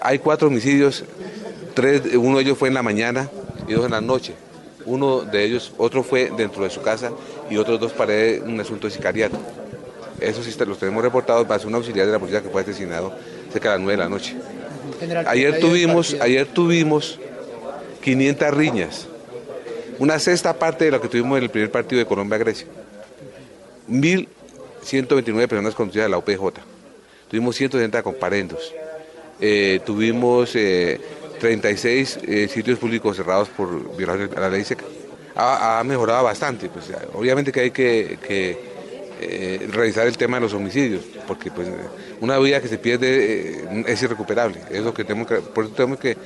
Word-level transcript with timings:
Hay 0.00 0.18
cuatro 0.18 0.48
homicidios. 0.48 1.04
Tres, 1.74 2.02
uno 2.16 2.38
de 2.38 2.44
ellos 2.44 2.58
fue 2.58 2.68
en 2.68 2.74
la 2.74 2.82
mañana 2.82 3.28
y 3.66 3.72
dos 3.72 3.84
en 3.84 3.92
la 3.92 4.00
noche. 4.00 4.34
Uno 4.84 5.20
de 5.20 5.44
ellos, 5.44 5.72
otro 5.76 6.02
fue 6.02 6.32
dentro 6.36 6.64
de 6.64 6.70
su 6.70 6.80
casa 6.80 7.12
y 7.50 7.56
otros 7.56 7.78
dos 7.78 7.92
para 7.92 8.12
un 8.44 8.58
asunto 8.60 8.86
de 8.86 8.94
sicariato. 8.94 9.38
Eso 10.20 10.42
sí 10.42 10.54
los 10.64 10.78
tenemos 10.78 11.02
reportados. 11.02 11.46
Para 11.46 11.64
un 11.66 11.74
auxiliar 11.74 12.06
de 12.06 12.12
la 12.12 12.18
policía 12.18 12.42
que 12.42 12.48
fue 12.48 12.62
asesinado 12.62 13.12
cerca 13.52 13.70
de 13.70 13.76
las 13.76 13.84
9 13.84 13.96
de 13.96 14.02
la 14.02 14.08
noche. 14.08 14.36
Ayer 15.26 15.60
tuvimos, 15.60 16.16
ayer 16.20 16.46
tuvimos 16.46 17.20
500 18.02 18.50
riñas, 18.54 19.06
una 19.98 20.18
sexta 20.18 20.54
parte 20.58 20.86
de 20.86 20.90
lo 20.90 21.00
que 21.00 21.08
tuvimos 21.08 21.38
en 21.38 21.44
el 21.44 21.50
primer 21.50 21.70
partido 21.70 21.98
de 21.98 22.06
Colombia-Grecia. 22.06 22.66
1.129 23.88 25.48
personas 25.48 25.74
conducidas 25.74 26.06
de 26.06 26.10
la 26.10 26.18
UPJ. 26.18 26.60
Tuvimos 27.28 27.56
160 27.56 28.02
comparendos. 28.02 28.72
Eh, 29.40 29.80
tuvimos 29.84 30.52
36 30.52 32.16
eh, 32.22 32.44
eh, 32.44 32.48
sitios 32.48 32.78
públicos 32.78 33.16
cerrados 33.16 33.48
por 33.48 33.96
violación 33.96 34.30
a 34.36 34.40
la 34.40 34.50
ley 34.50 34.64
seca. 34.64 34.84
Ha, 35.36 35.82
mejorado 35.84 36.24
bastante. 36.24 36.68
Pues, 36.68 36.86
obviamente 37.14 37.52
que 37.52 37.60
hay 37.60 37.70
que 37.70 38.18
eh, 39.20 39.68
revisar 39.72 40.06
el 40.06 40.16
tema 40.16 40.36
de 40.36 40.42
los 40.42 40.54
homicidios, 40.54 41.02
porque 41.26 41.50
pues 41.50 41.66
una 42.20 42.38
vida 42.38 42.60
que 42.60 42.68
se 42.68 42.78
pierde 42.78 43.50
eh, 43.50 43.84
es 43.88 44.00
irrecuperable. 44.00 44.60
Es 44.70 44.82
lo 44.82 44.94
que 44.94 45.02
tenemos 45.02 45.26
que, 45.26 45.36
por 45.36 45.64
eso 45.64 45.74
tenemos 45.74 45.98
que 45.98 46.16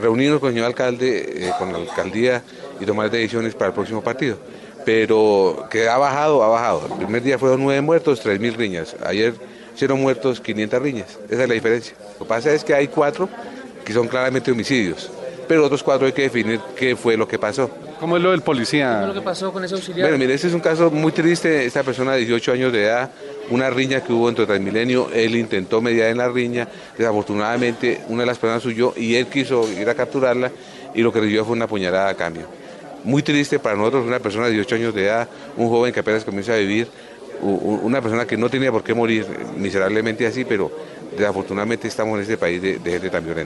reunirnos 0.00 0.40
con 0.40 0.48
el 0.48 0.54
señor 0.54 0.68
alcalde, 0.68 1.48
eh, 1.48 1.52
con 1.58 1.70
la 1.70 1.78
alcaldía 1.78 2.42
y 2.80 2.86
tomar 2.86 3.10
decisiones 3.10 3.54
para 3.54 3.68
el 3.68 3.74
próximo 3.74 4.02
partido. 4.02 4.38
Pero 4.86 5.66
que 5.70 5.86
ha 5.86 5.98
bajado, 5.98 6.42
ha 6.42 6.48
bajado. 6.48 6.86
El 6.92 7.04
primer 7.04 7.22
día 7.22 7.38
fueron 7.38 7.62
nueve 7.62 7.82
muertos, 7.82 8.20
tres 8.20 8.40
mil 8.40 8.54
riñas. 8.54 8.96
Ayer 9.04 9.34
fueron 9.76 10.00
muertos 10.00 10.40
500 10.40 10.82
riñas. 10.82 11.18
Esa 11.28 11.42
es 11.42 11.48
la 11.48 11.54
diferencia. 11.54 11.94
Lo 12.18 12.24
que 12.24 12.28
pasa 12.28 12.52
es 12.52 12.64
que 12.64 12.74
hay 12.74 12.88
cuatro 12.88 13.28
que 13.84 13.92
son 13.92 14.08
claramente 14.08 14.50
homicidios, 14.50 15.10
pero 15.46 15.64
otros 15.64 15.82
cuatro 15.82 16.06
hay 16.06 16.12
que 16.12 16.22
definir 16.22 16.60
qué 16.76 16.96
fue 16.96 17.16
lo 17.16 17.28
que 17.28 17.38
pasó. 17.38 17.70
¿Cómo 18.00 18.16
es 18.16 18.22
lo 18.22 18.32
del 18.32 18.42
policía? 18.42 18.96
¿Qué 18.96 19.02
es 19.02 19.08
lo 19.08 19.14
que 19.14 19.24
pasó 19.24 19.52
con 19.52 19.64
ese 19.64 19.74
auxiliar? 19.74 20.08
Bueno, 20.08 20.18
mire, 20.18 20.34
este 20.34 20.48
es 20.48 20.54
un 20.54 20.60
caso 20.60 20.90
muy 20.90 21.12
triste. 21.12 21.64
Esta 21.64 21.82
persona 21.82 22.12
de 22.12 22.18
18 22.18 22.52
años 22.52 22.72
de 22.72 22.84
edad, 22.84 23.10
una 23.50 23.70
riña 23.70 24.02
que 24.02 24.12
hubo 24.12 24.28
entre 24.28 24.46
Transmilenio, 24.46 25.10
él 25.12 25.36
intentó 25.36 25.80
mediar 25.80 26.08
en 26.08 26.18
la 26.18 26.28
riña, 26.28 26.68
desafortunadamente 26.98 28.02
una 28.08 28.22
de 28.22 28.26
las 28.26 28.38
personas 28.38 28.64
huyó 28.66 28.92
y 28.96 29.14
él 29.14 29.26
quiso 29.26 29.70
ir 29.70 29.88
a 29.88 29.94
capturarla 29.94 30.50
y 30.94 31.02
lo 31.02 31.12
que 31.12 31.20
recibió 31.20 31.44
fue 31.44 31.54
una 31.54 31.66
puñalada 31.66 32.08
a 32.08 32.14
cambio. 32.14 32.46
Muy 33.04 33.22
triste 33.22 33.58
para 33.58 33.76
nosotros, 33.76 34.06
una 34.06 34.18
persona 34.18 34.46
de 34.46 34.52
18 34.52 34.74
años 34.76 34.94
de 34.94 35.04
edad, 35.04 35.28
un 35.56 35.68
joven 35.68 35.92
que 35.92 36.00
apenas 36.00 36.24
comienza 36.24 36.54
a 36.54 36.56
vivir, 36.56 36.88
una 37.44 38.00
persona 38.00 38.26
que 38.26 38.36
no 38.36 38.48
tenía 38.48 38.72
por 38.72 38.82
qué 38.82 38.94
morir 38.94 39.26
miserablemente 39.56 40.26
así, 40.26 40.44
pero 40.44 40.70
desafortunadamente 41.16 41.88
estamos 41.88 42.16
en 42.16 42.22
este 42.22 42.38
país 42.38 42.60
de, 42.60 42.78
gente 42.78 43.10
tan 43.10 43.24
violenta. 43.24 43.42